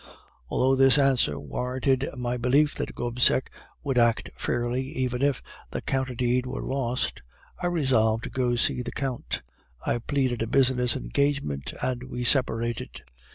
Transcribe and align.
"Although 0.49 0.77
this 0.77 0.97
answer 0.97 1.39
warranted 1.39 2.09
my 2.17 2.35
belief 2.35 2.73
that 2.73 2.95
Gobseck 2.95 3.51
would 3.83 3.99
act 3.99 4.31
fairly 4.35 4.81
even 4.81 5.21
if 5.21 5.43
the 5.69 5.79
counter 5.81 6.15
deed 6.15 6.47
were 6.47 6.63
lost, 6.63 7.21
I 7.61 7.67
resolved 7.67 8.23
to 8.23 8.31
go 8.31 8.49
to 8.53 8.57
see 8.57 8.81
the 8.81 8.91
Count. 8.91 9.43
I 9.85 9.99
pleaded 9.99 10.41
a 10.41 10.47
business 10.47 10.95
engagement, 10.95 11.71
and 11.83 12.05
we 12.05 12.23
separated. 12.23 13.03